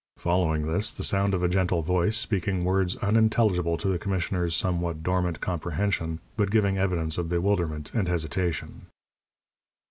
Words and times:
Following 0.17 0.63
this, 0.63 0.91
the 0.91 1.03
sound 1.03 1.35
of 1.35 1.43
a 1.43 1.47
gentle 1.47 1.83
voice 1.83 2.17
speaking 2.17 2.63
words 2.63 2.95
unintelligible 3.03 3.77
to 3.77 3.87
the 3.87 3.99
commissioner's 3.99 4.55
somewhat 4.55 5.03
dormant 5.03 5.41
comprehension, 5.41 6.17
but 6.37 6.49
giving 6.49 6.75
evidence 6.79 7.19
of 7.19 7.29
bewilderment 7.29 7.91
and 7.93 8.07
hesitation. 8.07 8.87